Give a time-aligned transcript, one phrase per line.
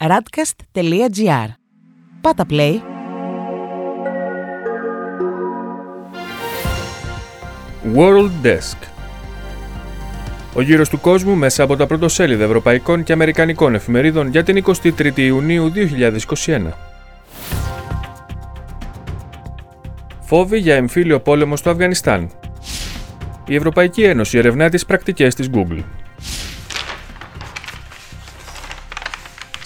[0.00, 1.48] radcast.gr.
[2.20, 2.76] Πάτα play.
[7.94, 8.76] World Desk
[10.54, 15.18] Ο γύρος του κόσμου μέσα από τα πρωτοσέλιδα ευρωπαϊκών και αμερικανικών εφημερίδων για την 23η
[15.18, 15.72] Ιουνίου
[16.46, 16.60] 2021.
[20.20, 22.30] Φόβοι για εμφύλιο πόλεμο στο Αφγανιστάν.
[23.46, 25.82] Η Ευρωπαϊκή Ένωση ερευνά τις πρακτικές της Google.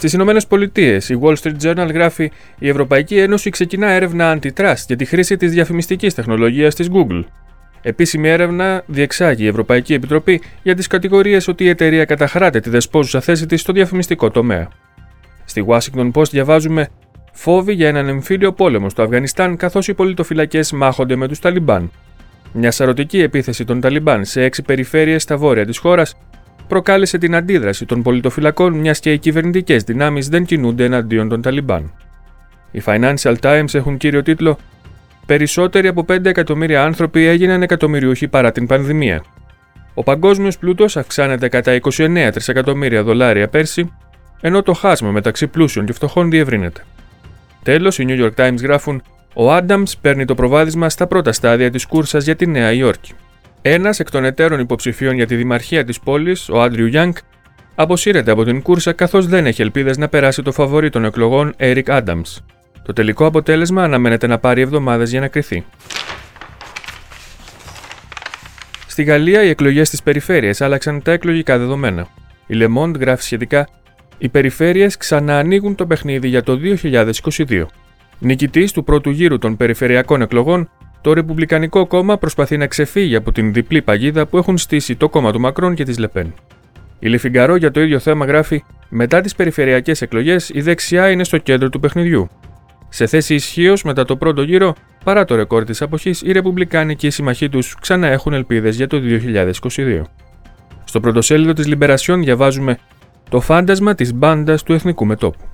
[0.00, 4.96] Στις Ηνωμένες Πολιτείες, η Wall Street Journal γράφει: Η Ευρωπαϊκή Ένωση ξεκινά έρευνα antitrust για
[4.96, 7.24] τη χρήση της διαφημιστικής τεχνολογίας της Google.
[7.82, 13.20] Επίσημη έρευνα διεξάγει η Ευρωπαϊκή Επιτροπή για τις κατηγορίες ότι η εταιρεία καταχράται τη δεσπόζουσα
[13.20, 14.68] θέση της στο διαφημιστικό τομέα.
[15.44, 16.88] Στη Washington Post διαβάζουμε
[17.32, 21.90] φόβοι για έναν εμφύλιο πόλεμο στο Αφγανιστάν καθώς οι πολιτοφυλακές μάχονται με τους Ταλιμπάν.
[22.52, 26.14] Μια σαρωτική επίθεση των Ταλιμπάν σε έξι περιφέρειες στα βόρεια της χώρας
[26.70, 31.92] προκάλεσε την αντίδραση των πολιτοφυλακών μιας και οι κυβερνητικές δυνάμεις δεν κινούνται εναντίον των Ταλιμπάν.
[32.70, 34.58] Οι Financial Times έχουν κύριο τίτλο
[35.26, 39.24] Περισσότεροι από 5 εκατομμύρια άνθρωποι έγιναν εκατομμυριούχοι παρά την πανδημία.
[39.94, 43.92] Ο παγκόσμιος πλούτος αυξάνεται κατά 29 τρισεκατομμύρια δολάρια πέρσι,
[44.40, 46.84] ενώ το χάσμα μεταξύ πλούσιων και φτωχών διευρύνεται.
[47.62, 49.02] Τέλος, οι New York Times γράφουν:
[49.34, 53.12] Ο Άνταμ παίρνει το προβάδισμα στα πρώτα στάδια της κούρσας για τη Νέα Υόρκη.
[53.62, 57.16] Ένας εκ των εταίρων υποψηφίων για τη δημαρχία της πόλης, ο Άντριου Γιάνκ,
[57.74, 61.84] αποσύρεται από την κούρσα καθώς δεν έχει ελπίδες να περάσει το φαβορή των εκλογών Eric
[61.84, 62.36] Adams.
[62.82, 65.64] Το τελικό αποτέλεσμα αναμένεται να πάρει εβδομάδες για να κρυθεί.
[68.86, 72.08] Στη Γαλλία, οι εκλογές στις περιφέρειες άλλαξαν τα εκλογικά δεδομένα.
[72.46, 73.68] Η Le Monde γράφει σχετικά:
[74.18, 77.66] Οι περιφέρειες ξαναανοίγουν το παιχνίδι για το 2022.
[78.18, 80.70] Νικητής του πρώτου γύρου των περιφερειακών εκλογών
[81.00, 85.32] το Ρεπουμπλικανικό κόμμα προσπαθεί να ξεφύγει από την διπλή παγίδα που έχουν στήσει το κόμμα
[85.32, 86.34] του Μακρόν και της Λεπέν.
[86.98, 91.38] Η Λεφιγκαρό για το ίδιο θέμα γράφει: Μετά τις περιφερειακές εκλογές, η δεξιά είναι στο
[91.38, 92.28] κέντρο του παιχνιδιού.
[92.88, 97.06] Σε θέση ισχύως μετά το πρώτο γύρο, παρά το ρεκόρ της αποχής, οι Ρεπουμπλικάνοι και
[97.06, 100.02] οι συμμαχοί τους ξανά έχουν ελπίδες για το 2022.
[100.84, 102.78] Στο πρωτοσέλιδο της Λιμπερασιόν διαβάζουμε
[103.30, 105.44] το φάντασμα της μπάντας του εθνικού μετόπου.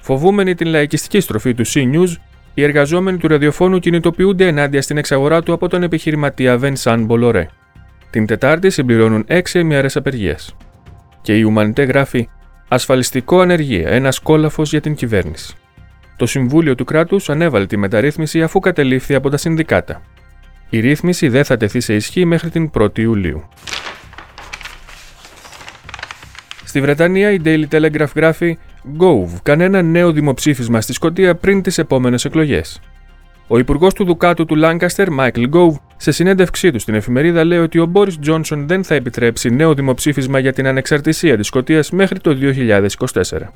[0.00, 2.14] Φοβούμενοι την λαϊκιστική στροφή του C-News,
[2.58, 7.48] οι εργαζόμενοι του ραδιοφώνου κινητοποιούνται ενάντια στην εξαγορά του από τον επιχειρηματία Βενσάν Μπολορέ.
[8.10, 10.56] Την Τετάρτη συμπληρώνουν 6 ημέρες απεργίας.
[11.22, 12.28] Και η Ουμανιτέ γράφει
[12.68, 15.54] Ασφαλιστικό ανεργία, ένας κόλαφος για την κυβέρνηση.
[16.16, 20.02] Το Συμβούλιο του Κράτους ανέβαλε τη μεταρρύθμιση αφού κατελήφθη από τα συνδικάτα.
[20.70, 23.48] Η ρύθμιση δεν θα τεθεί σε ισχύ μέχρι την 1η Ιουλίου.
[26.78, 28.58] Στη Βρετανία η Daily Telegraph γράφει
[28.98, 32.80] Gove, κανένα νέο δημοψήφισμα στη Σκωτία πριν τις επόμενες εκλογές.
[33.46, 37.78] Ο υπουργός του Δουκάτου του Λάγκαστερ, Μάικλ Gove, σε συνέντευξή του στην εφημερίδα λέει ότι
[37.78, 42.36] ο Μπόρις Τζόνσον δεν θα επιτρέψει νέο δημοψήφισμα για την ανεξαρτησία της Σκωτίας μέχρι το
[42.40, 43.52] 2024.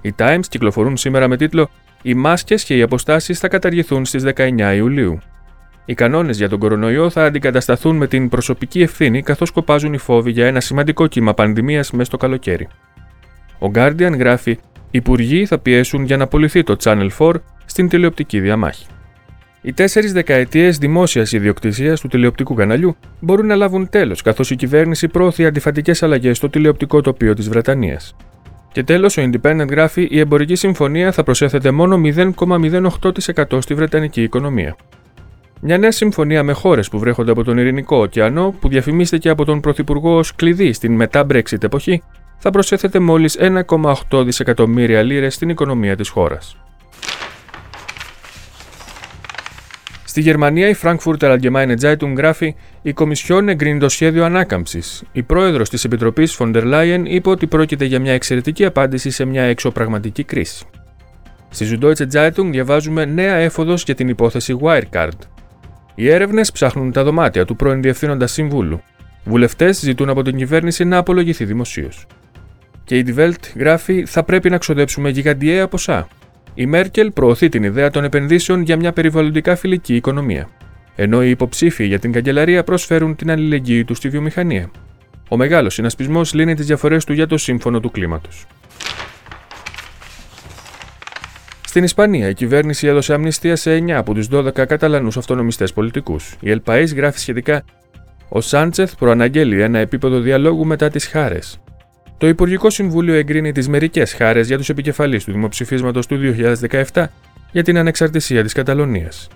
[0.00, 1.68] Οι Times κυκλοφορούν σήμερα με τίτλο
[2.02, 5.18] Οι μάσκες και οι αποστάσεις θα καταργηθούν στις 19 Ιουλίου.
[5.88, 10.30] Οι κανόνες για τον κορονοϊό θα αντικατασταθούν με την προσωπική ευθύνη καθώς κοπάζουν οι φόβοι
[10.30, 12.68] για ένα σημαντικό κύμα πανδημίας μέσα στο καλοκαίρι.
[13.58, 14.58] Ο Guardian γράφει: Οι
[14.90, 17.32] υπουργοί θα πιέσουν για να απολυθεί το Channel 4
[17.64, 18.86] στην τηλεοπτική διαμάχη.
[19.62, 25.08] Οι τέσσερις δεκαετίες δημόσιας ιδιοκτησίας του τηλεοπτικού καναλιού μπορούν να λάβουν τέλος, καθώς η κυβέρνηση
[25.08, 28.16] προωθεί αντιφατικές αλλαγές στο τηλεοπτικό τοπίο της Βρετανίας.
[28.72, 34.76] Και τέλος, ο Independent γράφει: Η εμπορική συμφωνία θα προσέθεται μόνο 0,08% στη Βρετανική οικονομία.
[35.60, 39.60] Μια νέα συμφωνία με χώρες που βρέχονται από τον Ειρηνικό ωκεανό, που διαφημίστηκε από τον
[39.60, 42.02] Πρωθυπουργό ως κλειδί στην μετά-Brexit εποχή,
[42.38, 46.56] θα προσέθεται μόλις 1,8 δισεκατομμύρια λίρες στην οικονομία της χώρας.
[50.04, 55.04] Στη Γερμανία, η Frankfurter Allgemeine Zeitung γράφει: Η Κομισιόν εγκρίνει το σχέδιο ανάκαμψης.
[55.12, 59.24] Η πρόεδρος της Επιτροπής von der Leyen είπε ότι πρόκειται για μια εξαιρετική απάντηση σε
[59.24, 60.64] μια εξωπραγματική κρίση.
[61.48, 65.35] Στη Süddeutsche Zeitung διαβάζουμε νέα έφοδος για την υπόθεση Wirecard.
[65.98, 68.82] Οι έρευνες ψάχνουν τα δωμάτια του πρώην Διευθύνοντα Συμβούλου.
[69.24, 72.06] Βουλευτές ζητούν από την κυβέρνηση να απολογηθεί δημοσίως.
[72.84, 76.08] Και η Die Welt γράφει: Θα πρέπει να ξοδέψουμε γιγαντιαία ποσά.
[76.54, 80.48] Η Μέρκελ προωθεί την ιδέα των επενδύσεων για μια περιβαλλοντικά φιλική οικονομία.
[80.96, 84.70] Ενώ οι υποψήφοι για την καγκελαρία προσφέρουν την αλληλεγγύη τους στη βιομηχανία.
[85.28, 88.46] Ο μεγάλος συνασπισμός λύνει τις διαφορές του για το σύμφωνο του κλίματος.
[91.76, 96.36] Στην Ισπανία, η κυβέρνηση έδωσε αμνηστία σε 9 από τους 12 Καταλανούς αυτονομιστές πολιτικούς.
[96.40, 97.64] Η Ελπαή γράφει σχετικά:
[98.28, 101.60] Ο Σάντσεθ προαναγγέλει ένα επίπεδο διαλόγου μετά τις χάρες.
[102.18, 106.34] Το Υπουργικό Συμβούλιο εγκρίνει τις μερικές χάρες για τους επικεφαλείς του δημοψηφίσματος του
[106.92, 107.04] 2017
[107.52, 109.28] για την ανεξαρτησία της Καταλωνίας.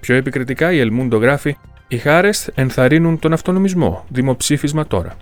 [0.00, 1.56] Πιο επικριτικά, η Ελμούντο γράφει:
[1.88, 4.04] Οι χάρες ενθαρρύνουν τον αυτονομισμό.
[4.08, 5.16] Δημοψήφισμα τώρα.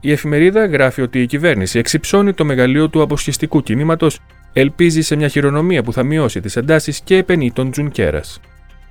[0.00, 4.20] Η εφημερίδα γράφει ότι η κυβέρνηση εξυψώνει το μεγαλείο του αποσχιστικού κινήματος,
[4.60, 8.40] ελπίζει σε μια χειρονομία που θα μειώσει τις εντάσεις και επενεί τον Τζουνκέρας.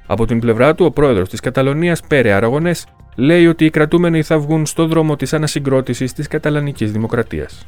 [0.05, 2.85] Από την πλευρά του, ο πρόεδρος της Καταλωνίας, Πέρε Αραγωνές,
[3.15, 7.67] λέει ότι οι κρατούμενοι θα βγουν στο δρόμο της ανασυγκρότησης της Καταλανικής Δημοκρατίας.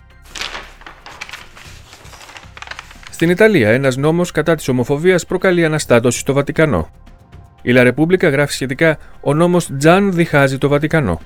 [3.10, 6.90] Στην Ιταλία, ένας νόμος κατά της ομοφοβίας προκαλεί αναστάτωση στο Βατικανό.
[7.62, 11.22] Η Λα Ρεπούμπλικα γράφει σχετικά: Ο νόμος Τζαν διχάζει το Βατικανό.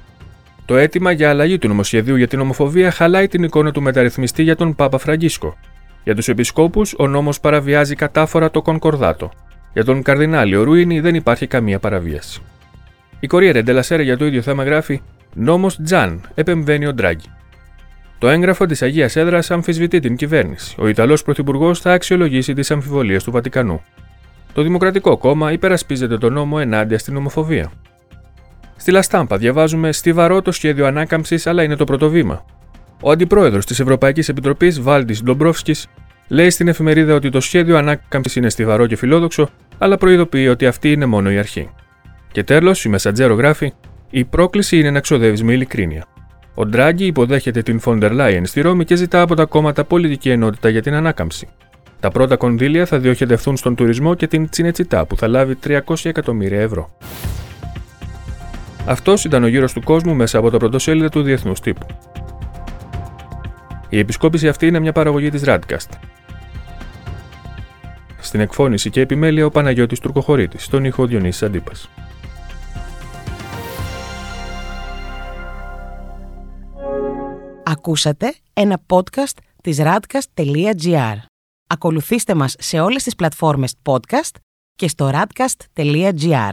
[0.66, 4.56] Το αίτημα για αλλαγή του νομοσχεδίου για την ομοφοβία χαλάει την εικόνα του μεταρρυθμιστή για
[4.56, 5.58] τον Πάπα Φραγκίσκο.
[6.04, 9.32] Για τους επισκόπους, ο νόμος παραβιάζει κατάφορα το Κονκορδάτο.
[9.74, 12.42] Για τον Καρδινάλιο Ρούινι δεν υπάρχει καμία παραβίαση.
[13.20, 15.02] Η Κορία Ντελασέρα για το ίδιο θέμα γράφει:
[15.34, 17.28] Νόμος Τζαν, επεμβαίνει ο Ντράγκη.
[18.18, 20.76] Το έγγραφο της Αγίας Έδρας αμφισβητεί την κυβέρνηση.
[20.80, 23.82] Ο Ιταλός Πρωθυπουργός θα αξιολογήσει τις αμφιβολίες του Βατικανού.
[24.54, 27.72] Το Δημοκρατικό Κόμμα υπερασπίζεται τον νόμο ενάντια στην ομοφοβία.
[28.76, 32.46] Στη Λαστάμπα διαβάζουμε στιβαρό το σχέδιο ανάκαμψης, αλλά είναι το πρώτο βήμα.
[33.04, 35.88] Ο αντιπρόεδρος της Ευρωπαϊκής Επιτροπής, Βάλτης Ντομπρόφσκης,
[36.28, 40.92] λέει στην εφημερίδα ότι το σχέδιο ανάκαμψης είναι στιβαρό και φιλόδοξο, αλλά προειδοποιεί ότι αυτή
[40.92, 41.70] είναι μόνο η αρχή.
[42.32, 43.74] Και τέλος, η Μεσαντζέρο γράφει:
[44.10, 46.06] Η πρόκληση είναι να ξοδεύεις με ειλικρίνεια.
[46.54, 50.70] Ο Ντράγκη υποδέχεται την Φόντερ Λάιεν στη Ρώμη και ζητά από τα κόμματα πολιτική ενότητα
[50.70, 51.48] για την ανάκαμψη.
[52.00, 56.62] Τα πρώτα κονδύλια θα διοχετευτούν στον τουρισμό και την Τσινετσιτά που θα λάβει 300 εκατομμύρια
[56.62, 56.90] ευρώ.
[58.86, 61.86] Αυτός ήταν ο γύρος του κόσμου μέσα από τα πρωτοσέλιδα του Διεθνούς Τύπου.
[63.92, 65.90] Η επισκόπηση αυτή είναι μια παραγωγή της Radcast.
[68.20, 71.90] Στην εκφώνηση και επιμέλεια ο Παναγιώτης Τουρκοχωρήτης, στον ήχο Διονύσης Αντίπας.
[77.64, 81.16] Ακούσατε ένα podcast της radcast.gr.
[81.68, 84.36] Ακολουθήστε μας σε όλες τις πλατφόρμες podcast
[84.76, 86.52] και στο radcast.gr.